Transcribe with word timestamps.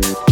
good. 0.00 0.31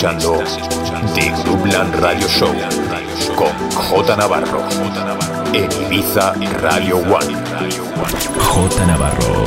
Escuchando 0.00 0.42
The 1.14 1.30
Groupland 1.42 1.94
Radio 1.96 2.26
Show 2.26 2.54
con 3.36 3.52
J 3.70 4.16
Navarro 4.16 4.64
en 5.52 5.70
Ibiza 5.82 6.32
Radio 6.62 6.96
One. 6.96 7.36
J 8.38 8.86
Navarro, 8.86 9.44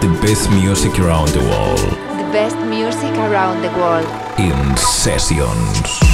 the 0.00 0.08
best 0.24 0.48
music 0.50 0.96
around 1.00 1.32
the 1.32 1.40
world. 1.40 1.98
The 2.18 2.30
best 2.32 2.56
music 2.58 3.16
around 3.18 3.62
the 3.62 3.70
world. 3.80 4.06
In 4.38 4.76
sessions. 4.76 6.05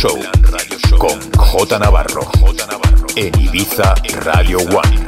Show 0.00 0.16
con 0.96 1.18
J 1.36 1.78
Navarro 1.80 2.30
en 3.16 3.40
Ibiza 3.40 3.94
Radio 4.22 4.60
One. 4.60 5.06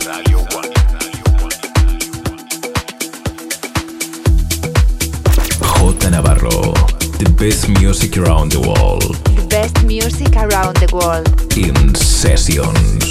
J 5.61 6.11
Navarro, 6.11 6.75
the 7.19 7.31
best 7.39 7.69
music 7.69 8.17
around 8.19 8.51
the 8.51 8.59
world 8.59 9.17
The 9.37 9.47
best 9.49 9.83
music 9.85 10.35
around 10.37 10.77
the 10.79 10.89
world. 10.93 11.29
in 11.57 11.95
sessions. 11.95 13.10